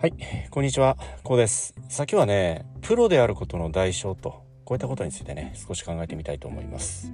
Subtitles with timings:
[0.00, 0.14] はい、
[0.52, 1.74] こんにちは、こうです。
[1.88, 7.12] さあ今日はね、プロであることの代償と、こういったことについてね、少し考えてみたいと思います。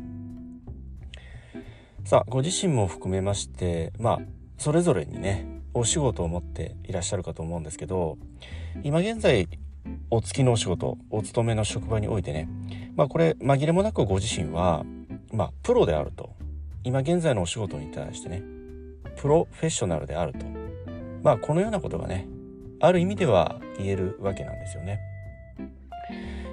[2.04, 4.18] さあ、ご自身も含めまして、まあ、
[4.58, 8.18] それぞれにね、お仕事を持っていらっしゃるかと思うんですけど、
[8.82, 9.48] 今現在、
[10.10, 12.50] お付きのお仕事、お勤めの職場においてね、
[12.96, 14.84] まあこれ、紛れもなくご自身は、
[15.32, 16.34] まあ、プロであると。
[16.82, 18.42] 今現在のお仕事に対してね、
[19.16, 20.44] プロフェッショナルであると。
[21.22, 22.28] まあ、このようなことがね、
[22.86, 25.00] ある意味では言えるわけなんですよね。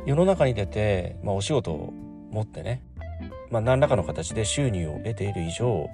[0.06, 1.94] 世の中に出て、まあ、お仕事を
[2.32, 2.82] 持ってね、
[3.52, 5.90] まあ、何らかの形で収入を得ている以上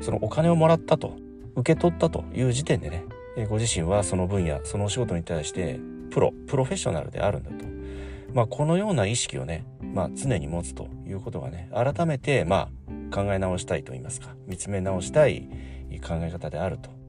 [0.00, 1.16] そのお金をもらったと
[1.56, 3.04] 受け取ったという時点でね
[3.48, 5.78] ご自身はその分野そのお仕事に対して
[6.10, 7.66] プロプロフェッショナルであるんだと、
[8.32, 12.68] まあ、このような意識をね、まあ、常に持つということがね改めてま
[13.10, 15.48] あ考え直したいと言いますか見つめ直したい
[16.00, 17.01] 考え方であると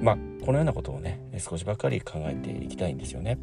[0.00, 3.38] まあこのようなことをね少しばかり考えていきたいんですよね。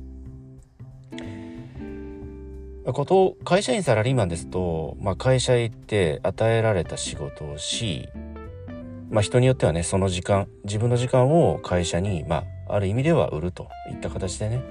[2.93, 8.07] こと会社員サラリーマンですと、まあ、会社行って与えられた仕事をし、
[9.09, 14.63] まあ、人によってはねその時間自分の時間を会社に、まあ、ある意味では売るといった形でね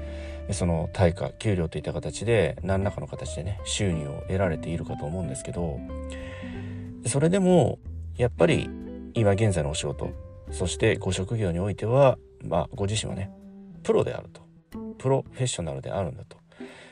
[0.52, 5.78] その対価給料といった形で何らかの形でね収入を得られているかと思うんですけど
[7.06, 7.78] それでも
[8.16, 8.70] やっぱり
[9.14, 10.10] 今現在のお仕事
[10.50, 13.30] そしてご職業においては、まあ、ご自身はね
[13.82, 14.46] プロであると。
[14.98, 16.38] プロフェッショナルであるんだと、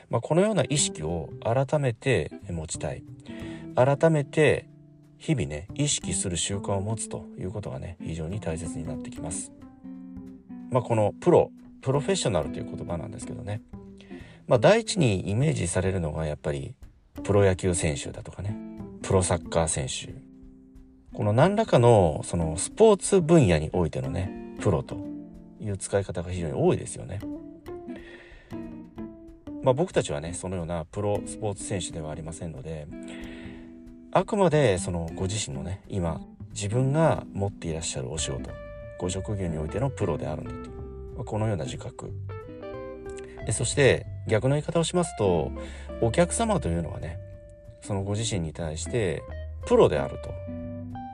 [0.09, 3.03] まあ、このような意識を改めて持ちたい。
[3.75, 4.69] 改めて
[5.17, 9.51] 日々ね意識する習慣を持つということがね非常に大切になってきます。
[10.71, 13.61] まあ、このプロプロフェッショナルという言葉なんですけどね、
[14.47, 16.75] まあ、第一にイメージされるのがやっぱり
[17.23, 18.55] プロ野球選手だとかね。
[19.01, 20.24] プロサッカー選手。
[21.15, 24.97] この何らかのそのスポーツ分野においてのねプロと
[25.61, 27.21] いう使い方が非常に多いですよね。
[29.63, 32.87] まあ、僕たちはねそのようなプロスポーツ選手ではありませんので
[34.11, 36.21] あくまでそのご自身のね今
[36.51, 38.51] 自分が持っていらっしゃるお仕事
[38.99, 40.69] ご職業においてのプロであるんだ
[41.17, 42.11] と、このような自覚。
[43.45, 45.51] でそして逆の言い方をしますと
[46.01, 47.19] お客様というのはね
[47.81, 49.23] そのご自身に対して
[49.65, 50.54] プロであると。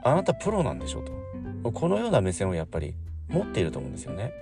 [0.04, 1.72] あなたプロなんでしょうと。
[1.72, 2.94] このような目線をやっぱり
[3.28, 4.32] 持っていると思うんですよね。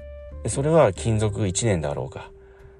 [0.42, 2.30] でそれは勤続1年であろうか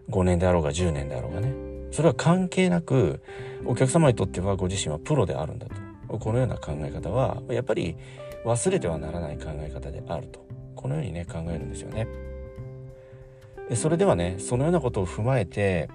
[0.08, 1.52] 5年であろうが10年であろうがね。
[1.90, 3.22] それは関係なく
[3.66, 5.66] お客様にとってはご自身はプロであるんだ
[6.08, 6.18] と。
[6.18, 7.96] このような考え方はやっぱり
[8.44, 10.46] 忘れてはならない考え方であると。
[10.74, 12.08] このようにね考えるんですよね。
[13.74, 15.88] それではねそのようなことを踏まえて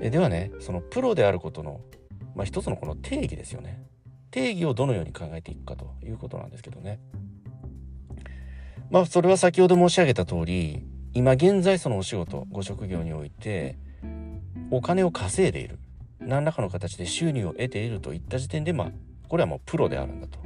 [0.00, 1.80] ではねそのプロであることの、
[2.34, 3.84] まあ、一つのこの定義ですよね。
[4.32, 6.98] 定義をどのように考えていくかということなんですけどね。
[8.90, 10.84] まあそれは先ほど申し上げた通り
[11.14, 13.76] 今現在そのお仕事ご職業において
[14.70, 15.78] お金を稼いでいる。
[16.18, 18.90] 何らかの形で収入を得ているといった時点でまあ
[19.28, 20.38] これはもうプロであるんだと、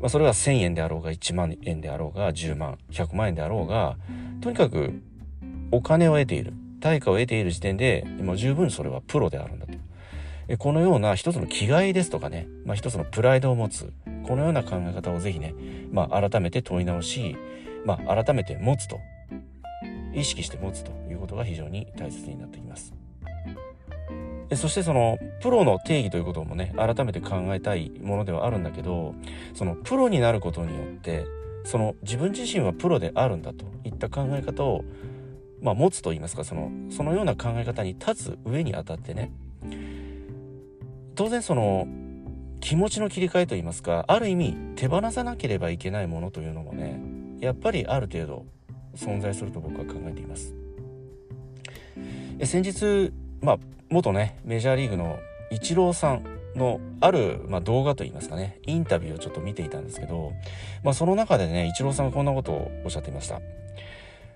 [0.00, 3.96] まあ、それは1,000円であろうが1万円であろうが10万100万円であろうが
[4.40, 5.02] とにかく
[5.70, 6.54] お金を得ている。
[6.80, 9.66] 対価を得ている時点でもう十分それはプロであるんだ
[10.56, 13.92] このような一つの気概ですとかね、まあ、一つのプライドを持つ
[14.26, 15.54] このような考え方をぜひね、
[15.92, 17.36] まあ、改めて問い直し、
[17.84, 18.98] まあ、改めて持つと
[20.14, 22.94] 意識して持つということが非常に大切になってきます。
[24.56, 29.14] そしてそのプロの定義ということもね改めて考えたいものではあるんだけど
[29.52, 31.26] そのプロになることによって
[31.64, 34.84] その自分自身はプロであるんだといった考え方を、
[35.60, 39.30] まあ、持つと言いますかそのそのような考え方に立つ上にあたってね
[41.18, 41.88] 当然その
[42.60, 47.00] 気持ちの切り替えと言いますかある意味手放さなければいけないものというのもね
[47.40, 48.46] やっぱりある程度
[48.94, 50.54] 存在すると僕は考えています。
[52.38, 53.58] え先日、まあ、
[53.90, 55.18] 元ねメジャーリーグの
[55.50, 56.24] イチローさん
[56.54, 60.34] のある、まあ、動画といいますかねインタビューをちょっと見ていたんですけど、
[60.84, 63.40] まあ、その中でねイチローさんがこんなことをおっしゃっていました。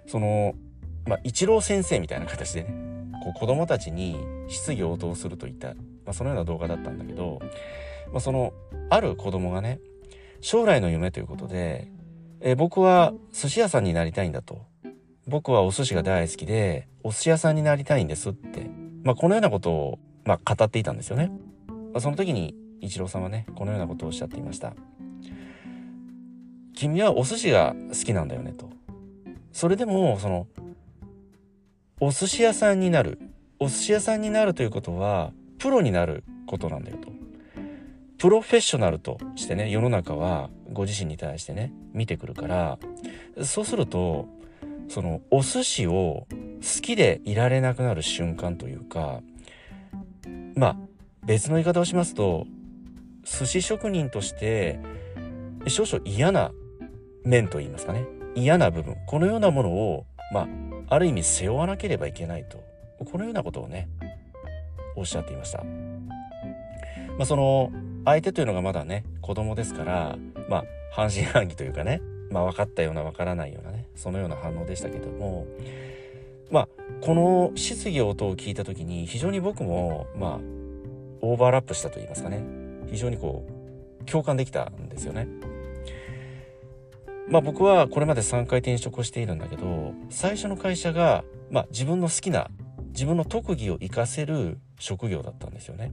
[0.09, 0.57] その、
[1.07, 2.75] まあ、イチロー先生みたいな形でね
[3.23, 4.17] こう子供たちに
[4.49, 5.77] 質疑応答するといった、
[6.13, 7.41] あ、そのような動画だったんだけど、
[8.13, 8.53] まあ、その
[8.89, 9.81] ある子供がね
[10.41, 11.91] 将来の夢ということで
[12.45, 14.67] え僕は寿司屋さんになりたいんだと。
[15.29, 18.69] 僕はお寿司が大好きで、お寿司屋さんになりたいんですって。
[19.05, 21.31] まあ、このようなことを、まあ、語っていたんですよね。
[21.69, 24.75] まあ、その時に、一郎さんはね、このようなことをおっしゃっていました。
[26.75, 28.69] 君はお寿司が好きなんだよねと。
[29.53, 30.49] それでも、その、
[32.01, 33.21] お寿司屋さんになる。
[33.61, 35.33] お寿司屋さんになるということは、
[35.63, 37.09] プロになることなんだよと。
[38.19, 42.79] プロフェッショナルとしてね世の中はご自身に対してね見てくるから
[43.45, 44.29] そうすると
[44.89, 49.23] そのお寿司を好きでいられなくなる瞬間というか
[50.55, 50.77] まあ
[51.25, 52.47] 別の言い方をしますと
[53.25, 54.81] 寿司職人として
[55.69, 56.53] 少々嫌な
[57.25, 60.49] 面と言いますかね嫌な部分このようなものをまあ
[60.95, 62.63] ある意味背負わなければいけないと
[63.05, 63.89] このようなことをね
[64.97, 65.65] おっしゃっていました。
[67.19, 67.71] まあ、その
[68.05, 70.17] 相手というのがまだね子供ですから
[70.49, 72.01] まあ半信半疑というかね
[72.31, 75.47] まあ分かったような分からないようなねそのような反応でしたけども
[76.51, 76.69] まあ
[77.01, 80.41] この質疑応答を聞いた時に非常に僕もまあ
[81.21, 82.43] オーバーラップしたと言いますかね
[82.91, 83.47] 非常にこ
[84.01, 85.29] う共感できたんですよね。
[87.29, 92.51] まあ僕はこれまで3回転職をしているんだけど最初の会社が、まあ、自分の好きな
[92.89, 95.93] 自分の特技を活かせる職業だったんですよね。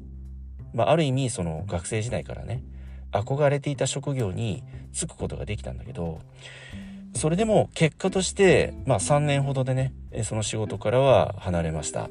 [0.73, 2.63] まあ、ある意味その学生時代からね
[3.11, 4.63] 憧れていた職業に
[4.93, 6.19] 就くことができたんだけど
[7.15, 9.93] それでも結果として、まあ、3年ほどでね
[10.23, 12.09] その仕事からは離れました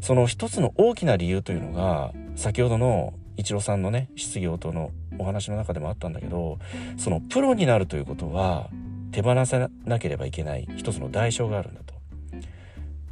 [0.00, 6.58] その一つの大きな理由というのが先ほどのイチローさんのね質疑応答のお話の中でもあったんだけど
[6.96, 8.70] そのプロになるということは
[9.12, 11.93] 手放さなければいけない一つの代償があるんだと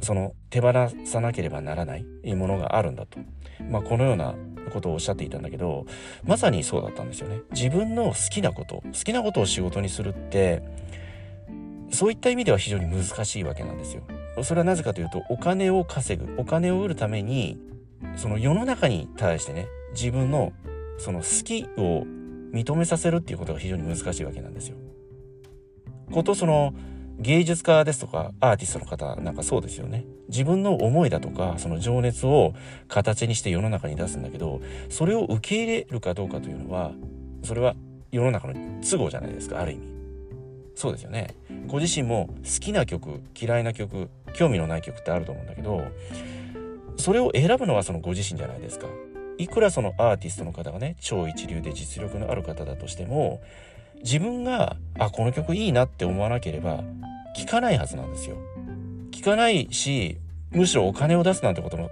[0.03, 0.71] その手放
[1.05, 2.05] さなければならない
[2.35, 3.19] ものがあるんだと、
[3.69, 4.35] まあ、このような
[4.71, 5.85] ことをおっしゃっていたんだけど
[6.23, 7.41] まさにそうだったんですよね。
[7.51, 10.63] 自分の好きなこと好きなことを仕事にするって
[11.91, 14.03] そういった意味では非常に難しいわけなんですよ。
[14.41, 17.59] それはなぜかというとお金を稼ぐお金を売るために
[18.15, 20.53] その世の中に対してね自分の
[20.97, 22.05] その好きを
[22.51, 24.77] 認めさせるっていうことが非常に難しいわけなんですよ。
[26.11, 26.73] ことその
[27.19, 30.05] 芸術家ですとかアーティストの方なんかそうですよね。
[30.29, 32.53] 自分の思いだとかその情熱を
[32.87, 36.91] 形にして世の中に出すんだけどそれを受け入れるかどうかというのは
[37.43, 37.75] それは
[38.11, 39.93] 世の中の都合じゃないですかある意味。
[40.75, 41.35] そうですよね。
[41.67, 45.83] ご自身も好きな曲嫌いな曲興味のない曲ってあると思うんだけど
[46.97, 48.87] それを選ぶのはそのご自身じゃないですか。
[49.37, 53.41] いくらそのアーティストの方がね超一流で実力のある方だとしても
[54.03, 56.83] 自分があこの曲いいなって思わなければ
[57.35, 58.37] 聴かないはずなんですよ。
[59.11, 60.17] 聴かないし
[60.51, 61.89] むしろお金を出すなんてことも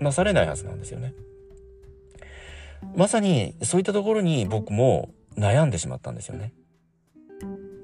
[0.00, 1.14] なされないはずなんですよね。
[2.96, 6.52] まさにそういったところに僕も悩んでしまったんですよね。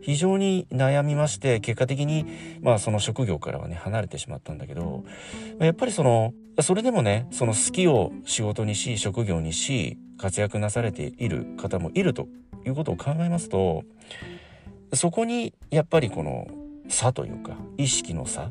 [0.00, 2.26] 非常に悩みまして結果的に
[2.62, 5.04] まあその職業からはね離れてしまったんだけど
[5.58, 12.28] やっぱりそのそれでもねその好きを仕事にし職業にし活躍なされている方もいると
[12.66, 13.84] いうことを考えますと
[14.92, 16.48] そこにやっぱりこの
[16.88, 18.50] 差というか意識の差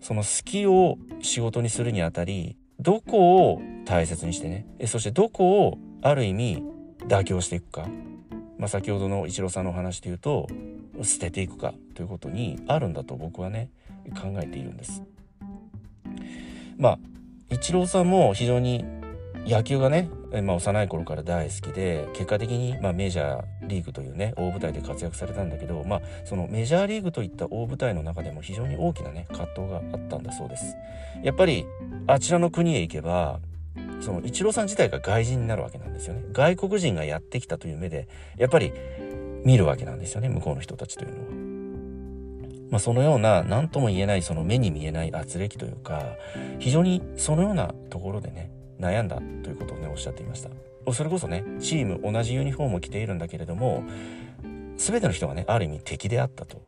[0.00, 6.62] その好きを仕事にするにあたりどこを大切にしてねそしてどこをある意味
[7.06, 7.86] 妥協していくか
[8.62, 10.46] まあ、先ほどのイチローさんのお話で言うと
[11.02, 13.70] 捨てていくかということにあるんだと僕はね
[14.14, 15.02] 考えているんです。
[16.78, 16.98] まあ
[17.50, 18.84] イチローさんも非常に
[19.48, 20.08] 野球がね、
[20.44, 30.76] まあ、幼い頃から大好きで結果的に、まあ、メジャーリーグというね大舞台で活躍されたんだけど、まあ、そのメジャーリーグといった大舞台の中でも非常に大きなね葛藤があったんだそうです。
[31.24, 31.66] やっぱり
[32.06, 33.40] あちらの国へ行けば
[34.02, 36.24] そのイチローさん自体が外人になるわけなんですよね。
[36.32, 38.72] 外国人がやってきたという目でやっぱり
[39.44, 41.52] 見るわけなんですよね向こうの人たちというのは。
[42.72, 46.16] まあ、そのような何とも言えないその目に見えない圧力というか
[46.58, 50.50] 非常にそのようなところでね悩んだということをねおっしゃっていました。
[50.92, 53.84] それこそねチーム同じユニフォームを着ているんだけれども
[54.78, 56.62] 全ての人がねある意味敵であったと。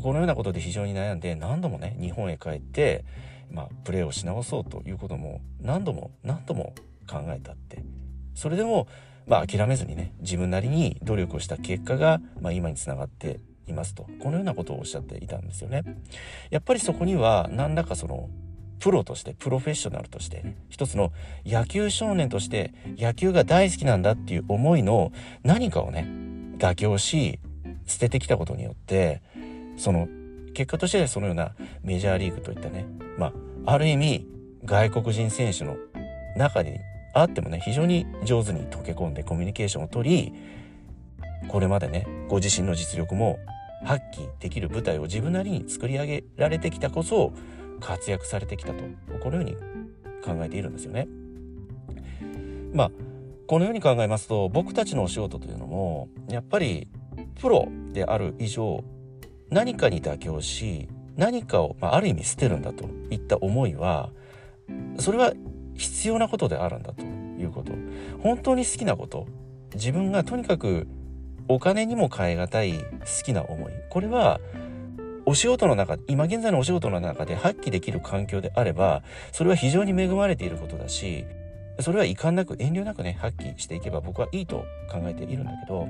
[0.00, 3.04] このようなことで非常に悩んで何度もね日本へ帰って
[3.50, 6.74] まあ、プレーをし直そうということも何度も何度も
[7.08, 7.82] 考えたって
[8.34, 8.86] それでも、
[9.26, 15.82] まあ、諦めずにね自分なりに努力をした結果が、まあ、今につながっていますとこのようなことをおっしゃっていたんですよね。
[16.50, 18.30] やっぱりそこには何らかその
[18.80, 21.12] プロとしてプロフェッショナルとして一つの
[21.44, 25.12] 野球少年として野球が大好きなんだっていう思いの
[25.42, 26.06] 何かをね
[26.58, 27.40] 妥協し
[27.86, 29.22] 捨ててきたことによって
[29.76, 30.08] その
[30.58, 32.84] 結果としてそのようなメジャーリーグといったね、
[33.16, 33.32] ま
[33.64, 34.26] あ、ある意味
[34.64, 35.76] 外国人選手の
[36.36, 36.80] 中に
[37.14, 40.32] あってもね非常に上手に溶け込んでコミュニケーションをとり
[41.46, 43.38] これまでねご自身の実力も
[43.84, 47.32] 発揮できる舞台を自分なりに作り上げられてきたこそ
[47.78, 48.82] 活躍されてきたと
[49.22, 49.54] このように
[50.24, 51.06] 考えているんですよね。
[52.74, 52.90] まあ
[53.46, 56.88] このように考えますと僕たちのお仕事というのもやっぱり
[57.40, 58.82] プロである以上
[59.50, 62.88] 何かに妥協し何かを、まあ、ある意味捨てるんだと。
[63.10, 64.10] いった思いは
[64.98, 65.32] それは
[65.74, 67.02] 必要なことであるんだと。
[67.38, 67.72] いうこと。
[68.22, 69.26] 本当に好きなこと。
[69.74, 70.86] 自分がとにかく
[71.46, 72.84] お金にも代え難い好
[73.24, 73.72] きな思い。
[73.90, 74.40] これは
[75.24, 81.26] お仕事の中今現在のお仕事の中で発揮できる環境であればそれは非常に恵まれていることだし
[81.80, 85.88] それは遺憾なく遠慮なくね発揮していけば僕はいいと考えているんだけど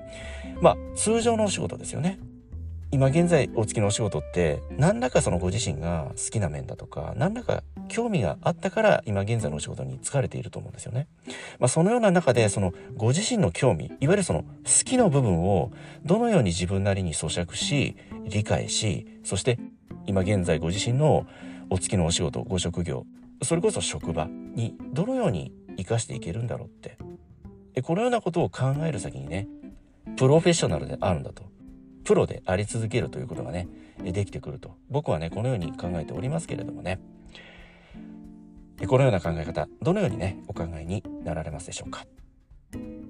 [0.60, 2.18] まあ通常のお仕事ですよね。
[2.90, 11.06] 今現在お付きのお仕事って何らかそのご自身が好きな面だとか何らか興味があったから今現在のお仕事に疲れていると思うんですよね。
[11.58, 14.48] まあ、そのような中でそのご自身の興味いわゆるその好
[14.84, 15.70] きの部分を
[16.04, 19.58] どのように自分なりに咀嚼し理解しそして
[20.06, 21.26] 今現在ご自身の
[21.68, 23.04] お付きのお仕事ご職業
[23.42, 26.96] それこそ職場にどのように生かしていけるんだろうって
[27.82, 29.46] このようなことを考える先にね
[30.16, 31.44] プロフェッショナルであるんだと
[32.08, 33.68] プロであり続けるということがね
[34.02, 34.74] できてくると。
[34.88, 37.00] 僕はねこのように考えておりますけれどもね。
[38.86, 42.06] このような考え方どのようにねお考えになられますでしょうか。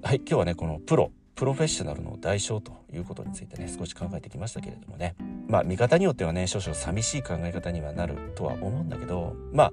[0.03, 5.15] はい今日はねこのプロプロフェッショナルの代償ということについてね少し考えてきましたけれどもね。
[5.47, 9.73] まあ見方によってはね少々寂しい考え方にはなるとは思うんだけどまあ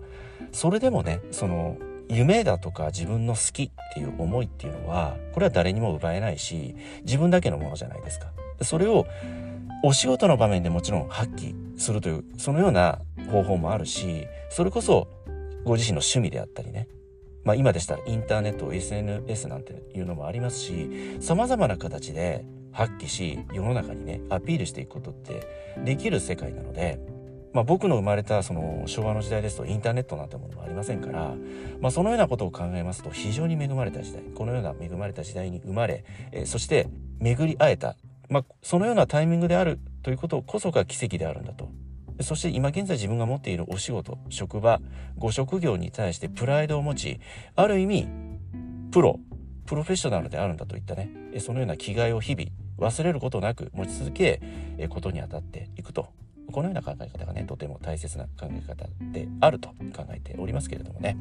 [0.52, 1.80] それでもねその
[2.10, 8.28] 夢だとか自分の好きっていう思いっていうのはこれは誰にも奪えないし自分だけのものじゃないですか。
[8.62, 9.06] それを
[9.84, 13.00] お仕事の場面でもちろん発揮するというそのような
[13.32, 15.08] 方法もあるしそれこそ
[15.64, 16.88] ご自身の趣味であったりね。
[17.44, 25.48] まあ今でしたらインターネット SNS なんていうのもありますし様々な形で発揮し世の中にねアピールしていくことって
[25.84, 27.00] できる世界なので、
[27.54, 31.36] まあ、僕の生まれたその昭和の時代ですとインターネットなんてものもありませんから、
[31.80, 37.96] まあ、そのようなことを考えますと非常に恵まれた時代このような恵まれた時代に生まれ、え、そして巡り会えた
[38.30, 41.70] まあ、そのようなタイミングであるということこそが奇跡であるんだと。
[42.22, 44.80] そして今現在自分が持っているお仕事、職場、
[45.18, 47.20] ご職業に対してプライドを持ち、
[47.56, 48.08] ある意味、
[48.92, 49.20] プロ、
[49.66, 54.42] プロフェッショナルであるんだといったね、そのような気概を日々忘れることなく持ち続け、
[54.90, 56.08] ことに当たっていくと。
[56.52, 61.18] このような考え方がね、とても大切な考え方であると考えておりますけれどもね、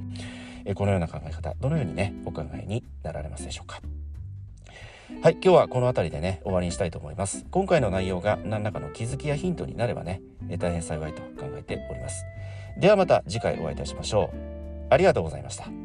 [0.74, 3.80] このような考え方、どのようにね、お考えになられますでしょうか。
[5.22, 7.44] はい、今日はこの辺りでね、終わりにしたいと思います。
[7.50, 10.22] 今回の内容が何らかの気づきやヒントになればね、
[10.58, 12.24] 大変幸いと考えております。
[12.78, 14.36] ではまた次回お会いいたしましょう。
[14.90, 15.83] ありがとうございました。